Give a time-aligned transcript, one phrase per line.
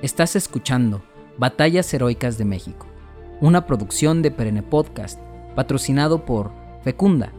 [0.00, 1.02] Estás escuchando
[1.38, 2.86] Batallas Heroicas de México,
[3.40, 5.18] una producción de Perenne Podcast,
[5.56, 6.52] patrocinado por
[6.84, 7.32] Fecunda,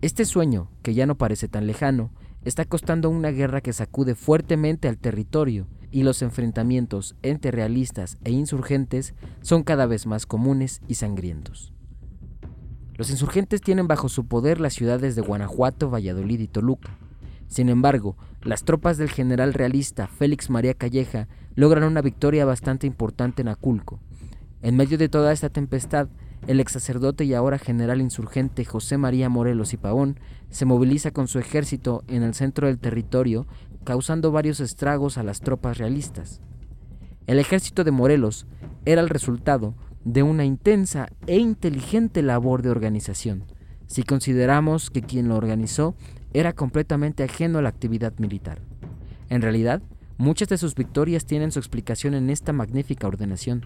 [0.00, 2.12] Este sueño, que ya no parece tan lejano,
[2.44, 8.30] está costando una guerra que sacude fuertemente al territorio y los enfrentamientos entre realistas e
[8.30, 11.72] insurgentes son cada vez más comunes y sangrientos.
[12.94, 16.96] Los insurgentes tienen bajo su poder las ciudades de Guanajuato, Valladolid y Toluca,
[17.48, 23.42] sin embargo, las tropas del general realista Félix María Calleja logran una victoria bastante importante
[23.42, 24.00] en Aculco.
[24.62, 26.08] En medio de toda esta tempestad,
[26.46, 30.18] el ex sacerdote y ahora general insurgente José María Morelos y Pavón
[30.50, 33.46] se moviliza con su ejército en el centro del territorio,
[33.84, 36.40] causando varios estragos a las tropas realistas.
[37.28, 38.46] El ejército de Morelos
[38.84, 43.44] era el resultado de una intensa e inteligente labor de organización,
[43.86, 45.94] si consideramos que quien lo organizó
[46.32, 48.60] era completamente ajeno a la actividad militar.
[49.28, 49.82] En realidad,
[50.18, 53.62] muchas de sus victorias tienen su explicación en esta magnífica ordenación.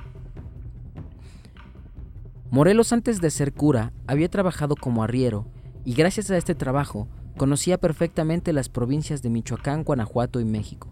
[2.51, 5.46] Morelos antes de ser cura había trabajado como arriero
[5.85, 10.89] y gracias a este trabajo conocía perfectamente las provincias de Michoacán, Guanajuato y México.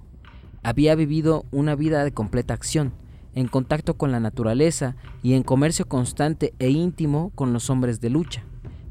[0.62, 2.92] Había vivido una vida de completa acción,
[3.34, 8.10] en contacto con la naturaleza y en comercio constante e íntimo con los hombres de
[8.10, 8.44] lucha.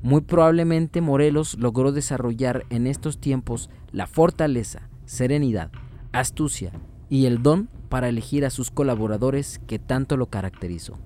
[0.03, 5.72] Muy probablemente Morelos logró desarrollar en estos tiempos la fortaleza, serenidad,
[6.12, 6.74] astucia
[7.09, 11.00] y el don para elegir a sus colaboradores que tanto lo caracterizó.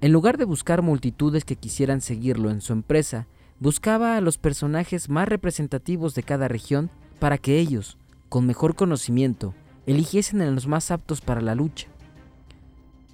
[0.00, 3.28] En lugar de buscar multitudes que quisieran seguirlo en su empresa,
[3.60, 6.90] buscaba a los personajes más representativos de cada región
[7.20, 7.98] para que ellos,
[8.28, 9.54] con mejor conocimiento,
[9.86, 11.86] eligiesen a los más aptos para la lucha.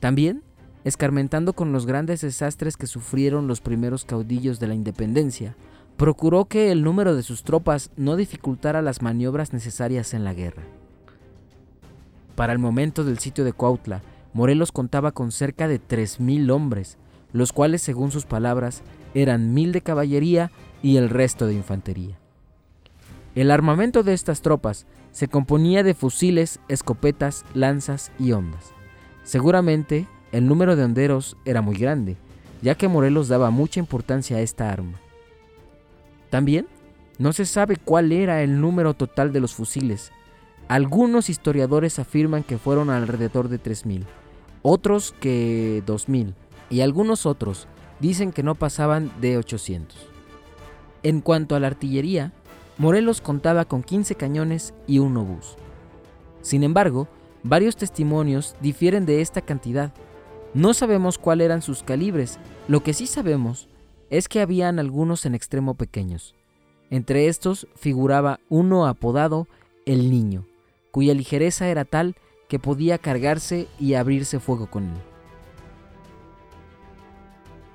[0.00, 0.42] También
[0.84, 5.56] escarmentando con los grandes desastres que sufrieron los primeros caudillos de la independencia,
[5.96, 10.62] procuró que el número de sus tropas no dificultara las maniobras necesarias en la guerra.
[12.34, 14.02] Para el momento del sitio de Cuautla,
[14.32, 16.98] Morelos contaba con cerca de 3.000 hombres,
[17.32, 18.82] los cuales, según sus palabras,
[19.14, 20.50] eran mil de caballería
[20.82, 22.18] y el resto de infantería.
[23.34, 28.72] El armamento de estas tropas se componía de fusiles, escopetas, lanzas y ondas.
[29.22, 32.16] Seguramente el número de honderos era muy grande,
[32.60, 34.98] ya que Morelos daba mucha importancia a esta arma.
[36.28, 36.66] También
[37.18, 40.10] no se sabe cuál era el número total de los fusiles.
[40.66, 44.06] Algunos historiadores afirman que fueron alrededor de 3.000,
[44.62, 46.34] otros que 2.000
[46.68, 47.68] y algunos otros
[48.00, 49.96] dicen que no pasaban de 800.
[51.04, 52.32] En cuanto a la artillería,
[52.76, 55.54] Morelos contaba con 15 cañones y un obús.
[56.42, 57.06] Sin embargo,
[57.44, 59.92] varios testimonios difieren de esta cantidad
[60.54, 62.38] no sabemos cuáles eran sus calibres,
[62.68, 63.68] lo que sí sabemos
[64.08, 66.34] es que habían algunos en extremo pequeños.
[66.90, 69.48] Entre estos figuraba uno apodado
[69.84, 70.46] El Niño,
[70.92, 72.14] cuya ligereza era tal
[72.48, 74.94] que podía cargarse y abrirse fuego con él.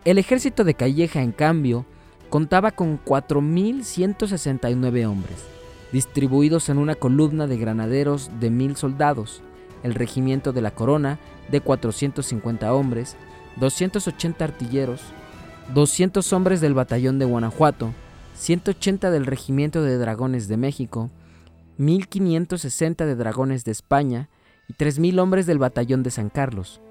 [0.06, 1.86] El ejército de Calleja, en cambio,
[2.30, 5.44] contaba con 4.169 hombres,
[5.92, 9.42] distribuidos en una columna de granaderos de mil soldados,
[9.84, 11.20] el regimiento de la Corona
[11.52, 13.16] de 450 hombres,
[13.58, 15.02] 280 artilleros,
[15.74, 17.94] 200 hombres del batallón de Guanajuato,
[18.36, 21.10] 180 del regimiento de dragones de México,
[21.78, 24.30] 1560 de dragones de España
[24.68, 26.82] y 3000 hombres del batallón de San Carlos,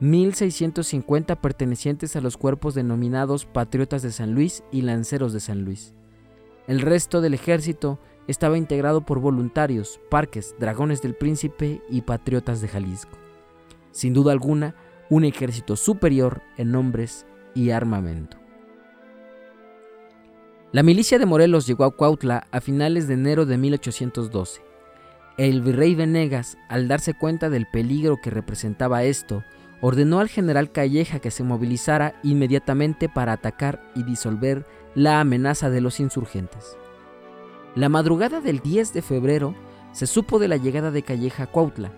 [0.00, 5.94] 1650 pertenecientes a los cuerpos denominados Patriotas de San Luis y Lanceros de San Luis.
[6.66, 7.98] El resto del ejército
[8.32, 13.16] estaba integrado por voluntarios, parques, dragones del príncipe y patriotas de Jalisco.
[13.92, 14.74] Sin duda alguna,
[15.10, 18.38] un ejército superior en nombres y armamento.
[20.72, 24.62] La milicia de Morelos llegó a Cuautla a finales de enero de 1812.
[25.36, 29.44] El virrey Venegas, al darse cuenta del peligro que representaba esto,
[29.82, 34.64] ordenó al general Calleja que se movilizara inmediatamente para atacar y disolver
[34.94, 36.78] la amenaza de los insurgentes.
[37.74, 39.54] La madrugada del 10 de febrero
[39.92, 41.90] se supo de la llegada de Calleja a Cuautla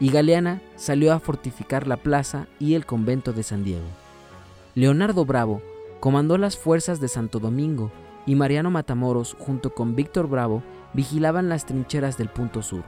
[0.00, 3.86] y Galeana salió a fortificar la plaza y el convento de San Diego.
[4.74, 5.62] Leonardo Bravo
[6.00, 7.92] comandó las fuerzas de Santo Domingo
[8.26, 12.82] y Mariano Matamoros junto con Víctor Bravo vigilaban las trincheras del punto sur.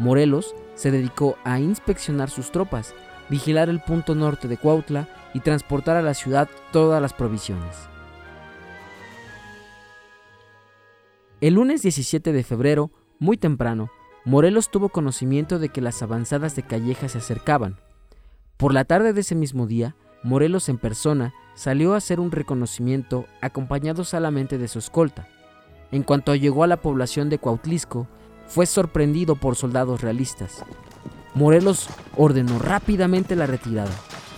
[0.00, 2.92] Morelos se dedicó a inspeccionar sus tropas,
[3.28, 7.88] vigilar el punto norte de Cuautla y transportar a la ciudad todas las provisiones.
[11.40, 12.90] El lunes 17 de febrero,
[13.20, 13.90] muy temprano,
[14.24, 17.78] Morelos tuvo conocimiento de que las avanzadas de Calleja se acercaban.
[18.56, 19.94] Por la tarde de ese mismo día,
[20.24, 25.28] Morelos en persona salió a hacer un reconocimiento acompañado solamente de su escolta.
[25.92, 28.08] En cuanto llegó a la población de Cuautlisco,
[28.48, 30.64] fue sorprendido por soldados realistas.
[31.34, 33.94] Morelos ordenó rápidamente la retirada,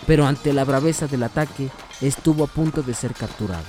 [0.07, 1.71] pero ante la braveza del ataque
[2.03, 3.65] estuvo a punto de ser capturado.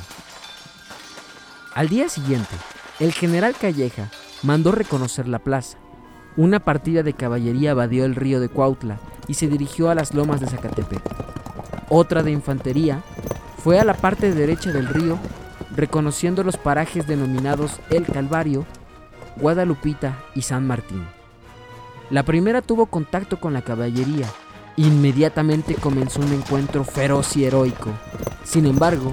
[1.74, 2.56] Al día siguiente,
[3.01, 4.12] el general Calleja
[4.44, 5.80] mandó reconocer la plaza.
[6.38, 10.39] Una partida de caballería evadió el río de Cuautla y se dirigió a las lomas
[10.39, 11.01] de Zacatepec.
[11.89, 13.01] Otra de infantería
[13.57, 15.18] fue a la parte derecha del río,
[15.75, 18.68] reconociendo los parajes denominados El Calvario,
[19.38, 21.04] Guadalupita y San Martín.
[22.12, 24.27] La primera tuvo contacto con la caballería.
[24.77, 27.89] Inmediatamente comenzó un encuentro feroz y heroico.
[28.44, 29.12] Sin embargo,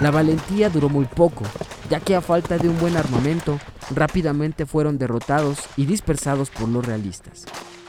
[0.00, 1.44] la valentía duró muy poco,
[1.90, 3.58] ya que a falta de un buen armamento,
[3.94, 7.44] rápidamente fueron derrotados y dispersados por los realistas.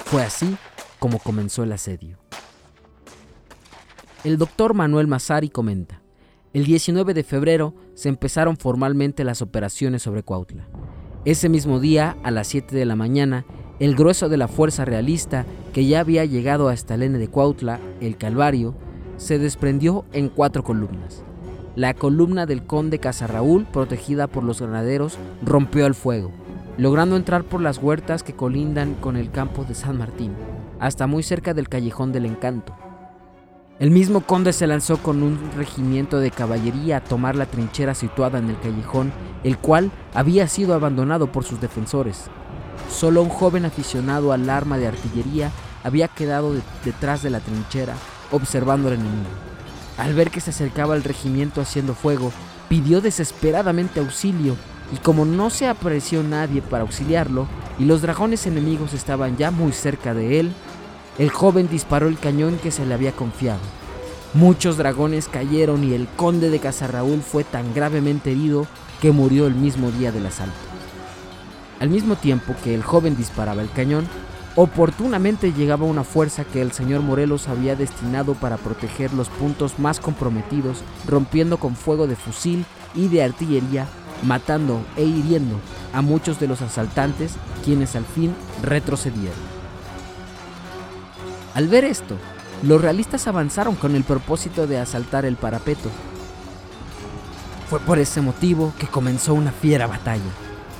[0.05, 0.57] Fue así
[0.99, 2.17] como comenzó el asedio.
[4.23, 6.01] El doctor Manuel Massari comenta,
[6.53, 10.67] el 19 de febrero se empezaron formalmente las operaciones sobre Cuautla.
[11.25, 13.43] Ese mismo día, a las 7 de la mañana,
[13.79, 17.79] el grueso de la fuerza realista, que ya había llegado hasta el N de Cuautla,
[18.01, 18.75] el Calvario,
[19.17, 21.23] se desprendió en cuatro columnas.
[21.75, 26.31] La columna del conde Casarraúl, protegida por los granaderos, rompió el fuego,
[26.77, 30.33] logrando entrar por las huertas que colindan con el campo de San Martín,
[30.79, 32.75] hasta muy cerca del callejón del encanto.
[33.79, 38.37] El mismo conde se lanzó con un regimiento de caballería a tomar la trinchera situada
[38.37, 39.11] en el callejón,
[39.43, 42.25] el cual había sido abandonado por sus defensores.
[42.87, 45.49] Solo un joven aficionado al arma de artillería
[45.83, 46.53] había quedado
[46.85, 47.95] detrás de la trinchera,
[48.31, 49.52] observando al enemigo.
[49.97, 52.31] Al ver que se acercaba el regimiento haciendo fuego,
[52.69, 54.55] pidió desesperadamente auxilio,
[54.93, 57.47] y como no se apreció nadie para auxiliarlo,
[57.79, 60.53] y los dragones enemigos estaban ya muy cerca de él,
[61.19, 63.59] el joven disparó el cañón que se le había confiado.
[64.33, 68.65] Muchos dragones cayeron y el conde de Casarraúl fue tan gravemente herido
[68.99, 70.55] que murió el mismo día del asalto.
[71.79, 74.07] Al mismo tiempo que el joven disparaba el cañón,
[74.55, 79.99] oportunamente llegaba una fuerza que el señor Morelos había destinado para proteger los puntos más
[79.99, 83.87] comprometidos, rompiendo con fuego de fusil y de artillería,
[84.21, 85.59] matando e hiriendo
[85.93, 87.33] a muchos de los asaltantes,
[87.63, 89.53] quienes al fin retrocedieron.
[91.55, 92.15] Al ver esto,
[92.63, 95.89] los realistas avanzaron con el propósito de asaltar el parapeto.
[97.69, 100.21] Fue por ese motivo que comenzó una fiera batalla,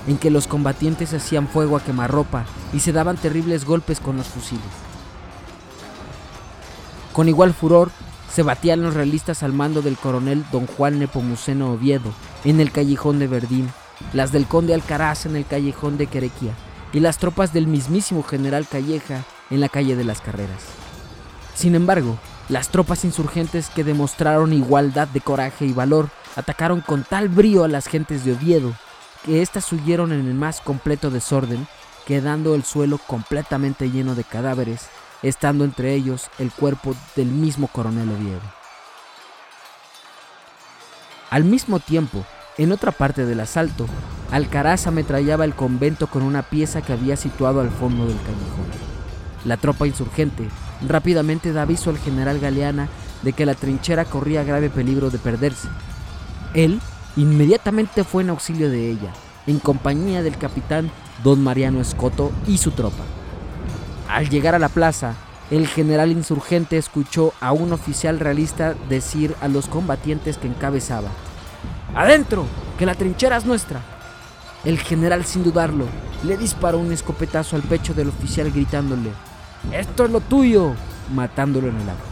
[0.08, 4.28] en que los combatientes hacían fuego a quemarropa y se daban terribles golpes con los
[4.28, 4.64] fusiles.
[7.14, 7.92] Con igual furor,
[8.34, 12.12] se batían los realistas al mando del coronel don Juan Nepomuceno Oviedo
[12.44, 13.70] en el callejón de Verdín,
[14.12, 16.54] las del conde Alcaraz en el callejón de Querequia
[16.92, 20.64] y las tropas del mismísimo general Calleja en la calle de las carreras.
[21.54, 22.18] Sin embargo,
[22.50, 27.68] las tropas insurgentes que demostraron igualdad de coraje y valor atacaron con tal brío a
[27.68, 28.74] las gentes de Oviedo
[29.26, 31.68] que éstas huyeron en el más completo desorden,
[32.06, 34.88] quedando el suelo completamente lleno de cadáveres,
[35.22, 38.42] estando entre ellos el cuerpo del mismo coronel Oviedo.
[41.30, 42.26] Al mismo tiempo,
[42.58, 43.88] en otra parte del asalto,
[44.32, 48.68] Alcaraz ametrallaba el convento con una pieza que había situado al fondo del callejón.
[49.46, 50.48] La tropa insurgente
[50.88, 52.90] rápidamente da aviso al general Galeana
[53.22, 55.68] de que la trinchera corría grave peligro de perderse.
[56.54, 56.80] Él
[57.16, 59.14] inmediatamente fue en auxilio de ella,
[59.48, 60.92] en compañía del capitán
[61.24, 63.04] don Mariano Escoto y su tropa.
[64.10, 65.16] Al llegar a la plaza,
[65.52, 71.10] el general insurgente escuchó a un oficial realista decir a los combatientes que encabezaba,
[71.96, 72.46] ¡Adentro!
[72.78, 73.82] ¡Que la trinchera es nuestra!
[74.66, 75.86] El general, sin dudarlo,
[76.24, 79.12] le disparó un escopetazo al pecho del oficial gritándole,
[79.72, 80.74] esto es lo tuyo,
[81.14, 82.04] matándolo en el auto.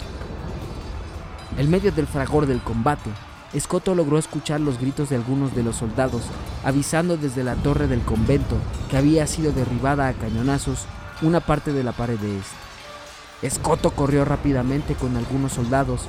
[1.58, 3.10] En medio del fragor del combate,
[3.54, 6.24] Escoto logró escuchar los gritos de algunos de los soldados,
[6.64, 8.56] avisando desde la torre del convento
[8.90, 10.86] que había sido derribada a cañonazos
[11.22, 12.56] una parte de la pared de este.
[13.42, 16.04] Escoto corrió rápidamente con algunos soldados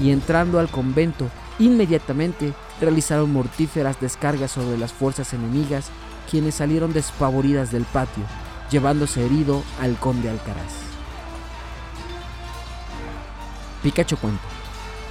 [0.00, 5.90] y entrando al convento, inmediatamente realizaron mortíferas descargas sobre las fuerzas enemigas,
[6.30, 8.24] quienes salieron despavoridas del patio,
[8.70, 10.72] llevándose herido al conde Alcaraz.
[13.82, 14.55] Picacho cuenta.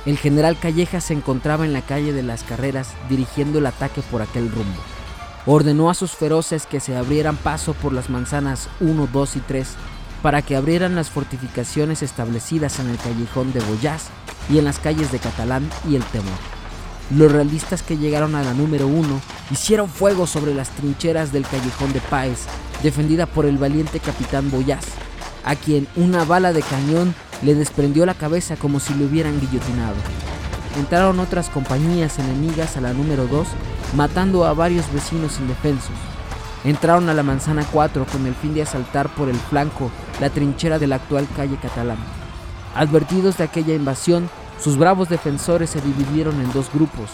[0.06, 4.22] El general Calleja se encontraba en la calle de las carreras dirigiendo el ataque por
[4.22, 4.80] aquel rumbo.
[5.48, 9.68] Ordenó a sus feroces que se abrieran paso por las manzanas 1, 2 y 3
[10.22, 14.10] para que abrieran las fortificaciones establecidas en el callejón de Boyás
[14.50, 16.34] y en las calles de Catalán y El Temor.
[17.16, 19.22] Los realistas que llegaron a la número 1
[19.52, 22.46] hicieron fuego sobre las trincheras del callejón de Páez,
[22.82, 24.86] defendida por el valiente capitán Boyás,
[25.46, 29.96] a quien una bala de cañón le desprendió la cabeza como si le hubieran guillotinado.
[30.78, 33.48] Entraron otras compañías enemigas a la número 2,
[33.96, 35.96] matando a varios vecinos indefensos.
[36.66, 40.80] Entraron a la manzana 4 con el fin de asaltar por el flanco la trinchera
[40.80, 42.00] de la actual calle Catalán.
[42.76, 47.12] Advertidos de aquella invasión, sus bravos defensores se dividieron en dos grupos.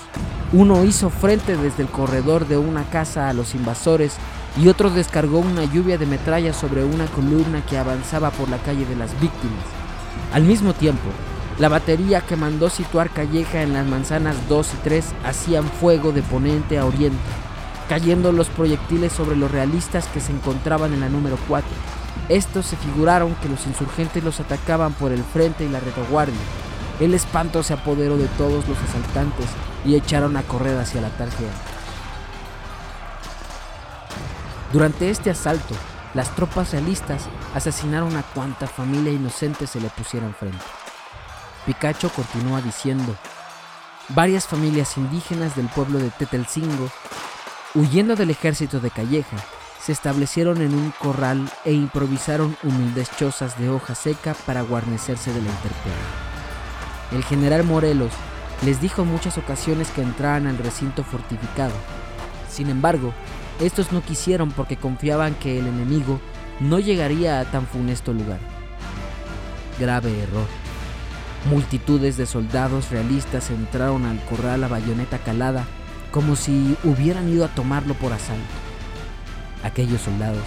[0.54, 4.16] Uno hizo frente desde el corredor de una casa a los invasores
[4.58, 8.86] y otro descargó una lluvia de metralla sobre una columna que avanzaba por la calle
[8.86, 9.64] de las víctimas.
[10.34, 11.10] Al mismo tiempo,
[11.60, 16.22] la batería que mandó situar Calleja en las manzanas 2 y 3 hacían fuego de
[16.22, 17.20] poniente a oriente
[17.92, 21.70] cayendo los proyectiles sobre los realistas que se encontraban en la número 4.
[22.30, 26.40] Estos se figuraron que los insurgentes los atacaban por el frente y la retaguardia.
[27.02, 29.48] El espanto se apoderó de todos los asaltantes
[29.84, 31.71] y echaron a correr hacia la tarjeta.
[34.74, 35.76] Durante este asalto,
[36.14, 40.58] las tropas realistas asesinaron a cuanta familia inocente se le pusieron frente.
[41.66, 43.16] Picacho continúa diciendo,
[44.10, 46.90] varias familias indígenas del pueblo de Tetelcingo
[47.74, 49.38] Huyendo del ejército de Calleja,
[49.82, 55.42] se establecieron en un corral e improvisaron humildes chozas de hoja seca para guarnecerse de
[55.42, 55.94] la intemperie.
[57.14, 58.12] El general Morelos
[58.66, 61.72] les dijo en muchas ocasiones que entraran al recinto fortificado.
[62.50, 63.14] Sin embargo,
[63.62, 66.20] estos no quisieron porque confiaban que el enemigo
[66.60, 68.40] no llegaría a tan funesto lugar.
[69.80, 70.48] Grave error.
[71.50, 75.66] Multitudes de soldados realistas entraron al corral a bayoneta calada
[76.12, 78.42] como si hubieran ido a tomarlo por asalto.
[79.64, 80.44] Aquellos soldados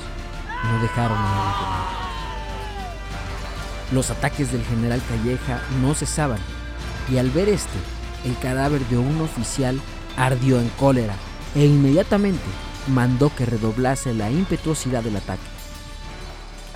[0.65, 1.55] no dejaron a nadie
[3.93, 6.41] Los ataques del general Calleja no cesaban
[7.11, 7.79] y al ver este,
[8.25, 9.81] el cadáver de un oficial
[10.17, 11.15] ardió en cólera
[11.55, 12.43] e inmediatamente
[12.89, 15.43] mandó que redoblase la impetuosidad del ataque.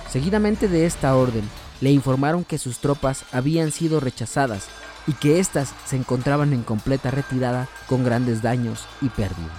[0.09, 1.47] Seguidamente de esta orden,
[1.81, 4.67] le informaron que sus tropas habían sido rechazadas
[5.07, 9.51] y que éstas se encontraban en completa retirada con grandes daños y pérdidas.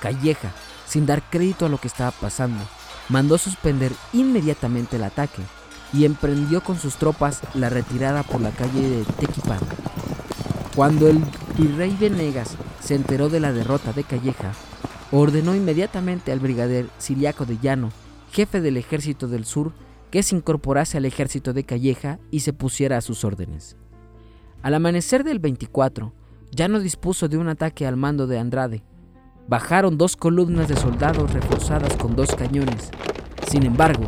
[0.00, 0.50] Calleja,
[0.86, 2.64] sin dar crédito a lo que estaba pasando,
[3.08, 5.42] mandó suspender inmediatamente el ataque
[5.92, 9.60] y emprendió con sus tropas la retirada por la calle de Tequipán.
[10.74, 11.22] Cuando el
[11.56, 14.52] virrey Venegas se enteró de la derrota de Calleja,
[15.12, 17.90] ordenó inmediatamente al brigadier Siriaco de Llano,
[18.32, 19.72] jefe del ejército del sur,
[20.10, 23.76] que se incorporase al ejército de Calleja y se pusiera a sus órdenes.
[24.62, 26.12] Al amanecer del 24,
[26.50, 28.84] ya no dispuso de un ataque al mando de Andrade.
[29.48, 32.90] Bajaron dos columnas de soldados reforzadas con dos cañones.
[33.48, 34.04] Sin embargo,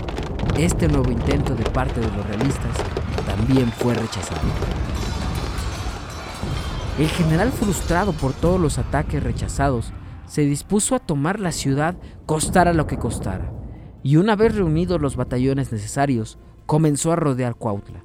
[0.57, 2.77] este nuevo intento de parte de los realistas
[3.27, 4.41] también fue rechazado.
[6.99, 9.93] El general, frustrado por todos los ataques rechazados,
[10.26, 13.52] se dispuso a tomar la ciudad costara lo que costara,
[14.02, 18.04] y una vez reunidos los batallones necesarios, comenzó a rodear Cuautla.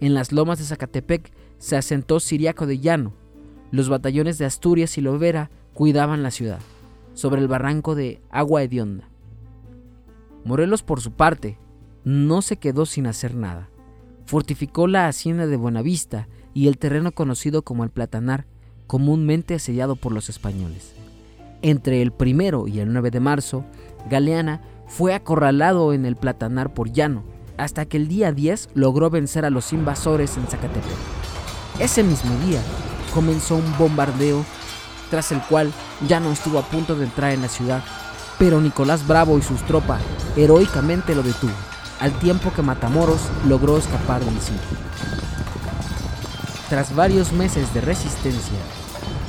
[0.00, 3.14] En las lomas de Zacatepec se asentó Siriaco de Llano.
[3.70, 6.60] Los batallones de Asturias y Lovera cuidaban la ciudad,
[7.14, 9.08] sobre el barranco de Agua Hedionda.
[10.44, 11.58] Morelos, por su parte,
[12.04, 13.68] no se quedó sin hacer nada.
[14.26, 18.46] Fortificó la hacienda de Buenavista y el terreno conocido como el Platanar,
[18.86, 20.94] comúnmente asediado por los españoles.
[21.66, 23.64] Entre el primero y el 9 de marzo,
[24.08, 27.24] Galeana fue acorralado en el Platanar por Llano,
[27.58, 30.84] hasta que el día 10 logró vencer a los invasores en Zacatepec.
[31.80, 32.60] Ese mismo día
[33.12, 34.44] comenzó un bombardeo
[35.10, 35.72] tras el cual
[36.06, 37.82] ya no estuvo a punto de entrar en la ciudad,
[38.38, 40.00] pero Nicolás Bravo y sus tropas
[40.36, 41.50] heroicamente lo detuvo,
[41.98, 44.78] al tiempo que Matamoros logró escapar del sitio.
[46.68, 48.58] Tras varios meses de resistencia,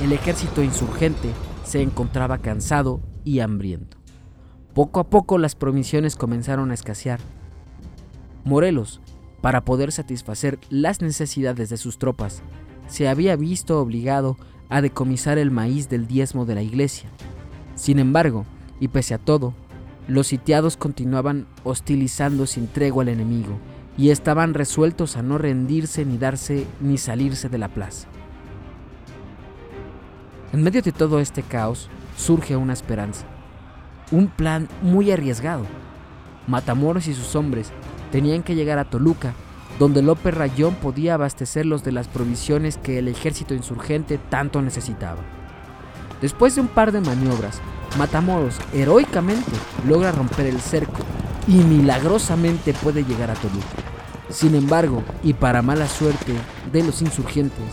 [0.00, 1.32] el ejército insurgente
[1.68, 3.98] se encontraba cansado y hambriento.
[4.74, 7.20] Poco a poco las provisiones comenzaron a escasear.
[8.44, 9.00] Morelos
[9.40, 12.42] para poder satisfacer las necesidades de sus tropas,
[12.88, 14.36] se había visto obligado
[14.68, 17.08] a decomisar el maíz del diezmo de la iglesia.
[17.74, 18.46] Sin embargo,
[18.80, 19.54] y pese a todo,
[20.08, 23.58] los sitiados continuaban hostilizando sin tregua al enemigo
[23.96, 28.08] y estaban resueltos a no rendirse ni darse ni salirse de la plaza.
[30.50, 33.26] En medio de todo este caos surge una esperanza,
[34.10, 35.66] un plan muy arriesgado.
[36.46, 37.70] Matamoros y sus hombres
[38.10, 39.34] tenían que llegar a Toluca,
[39.78, 45.18] donde López Rayón podía abastecerlos de las provisiones que el ejército insurgente tanto necesitaba.
[46.22, 47.60] Después de un par de maniobras,
[47.98, 49.52] Matamoros heroicamente
[49.86, 51.00] logra romper el cerco
[51.46, 53.66] y milagrosamente puede llegar a Toluca.
[54.30, 56.32] Sin embargo, y para mala suerte
[56.72, 57.64] de los insurgentes,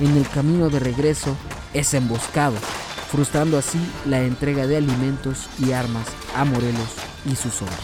[0.00, 1.36] en el camino de regreso
[1.74, 2.56] es emboscado,
[3.10, 6.06] frustrando así la entrega de alimentos y armas
[6.36, 6.94] a Morelos
[7.24, 7.78] y sus hombres.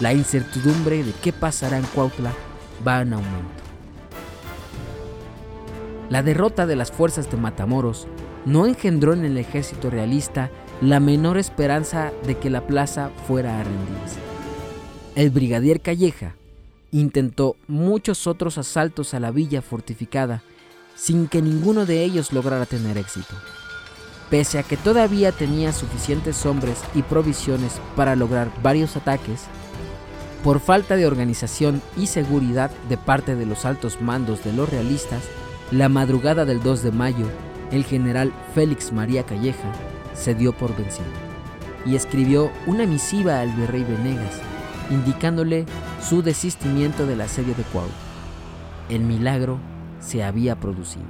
[0.00, 2.32] La incertidumbre de qué pasará en Cuautla
[2.86, 3.62] va en aumento.
[6.10, 8.06] La derrota de las fuerzas de Matamoros
[8.44, 13.64] no engendró en el ejército realista la menor esperanza de que la plaza fuera a
[13.64, 14.18] rendirse.
[15.14, 16.34] El brigadier Calleja
[16.90, 20.42] intentó muchos otros asaltos a la villa fortificada
[20.94, 23.34] sin que ninguno de ellos lograra tener éxito.
[24.30, 29.42] Pese a que todavía tenía suficientes hombres y provisiones para lograr varios ataques,
[30.42, 35.22] por falta de organización y seguridad de parte de los altos mandos de los realistas,
[35.70, 37.26] la madrugada del 2 de mayo
[37.72, 39.72] el general Félix María Calleja
[40.14, 41.06] se dio por vencido
[41.84, 44.40] y escribió una misiva al virrey Venegas
[44.90, 45.64] indicándole
[46.06, 47.96] su desistimiento del asedio de Cuauhtémoc.
[48.90, 49.58] El milagro
[50.02, 51.06] se había producido.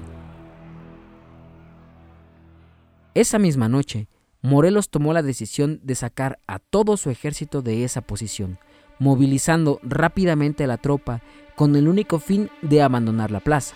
[3.14, 4.06] Esa misma noche,
[4.42, 8.58] Morelos tomó la decisión de sacar a todo su ejército de esa posición,
[8.98, 11.20] movilizando rápidamente a la tropa
[11.56, 13.74] con el único fin de abandonar la plaza.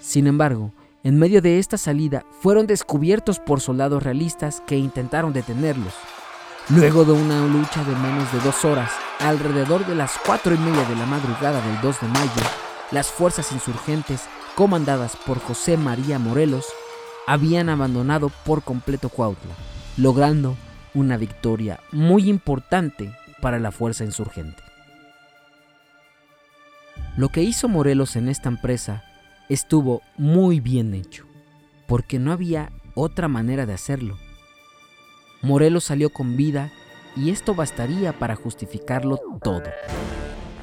[0.00, 0.72] Sin embargo,
[1.04, 5.94] en medio de esta salida fueron descubiertos por soldados realistas que intentaron detenerlos.
[6.70, 10.84] Luego de una lucha de menos de dos horas, alrededor de las cuatro y media
[10.88, 12.42] de la madrugada del 2 de mayo,
[12.90, 16.66] las fuerzas insurgentes, comandadas por José María Morelos,
[17.28, 19.54] habían abandonado por completo Cuautla,
[19.96, 20.56] logrando
[20.94, 24.60] una victoria muy importante para la fuerza insurgente.
[27.16, 29.04] Lo que hizo Morelos en esta empresa
[29.48, 31.24] estuvo muy bien hecho,
[31.86, 34.18] porque no había otra manera de hacerlo.
[35.40, 36.72] Morelos salió con vida
[37.14, 39.62] y esto bastaría para justificarlo todo,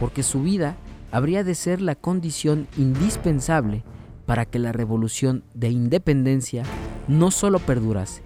[0.01, 0.75] porque su vida
[1.15, 3.86] habría de ser la condición indispensable
[4.25, 6.63] para que la revolución de independencia
[7.08, 8.21] no solo perdurase,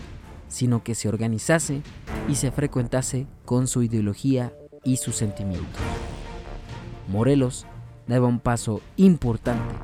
[0.47, 1.83] sino que se organizase
[2.27, 5.79] y se frecuentase con su ideología y sus sentimientos.
[7.07, 7.67] Morelos
[8.07, 9.75] daba un paso importante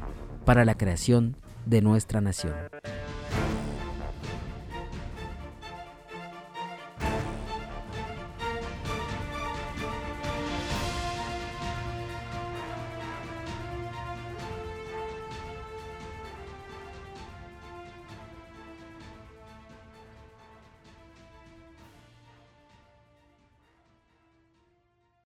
[0.44, 1.38] para la creación
[1.68, 2.54] de nuestra nación.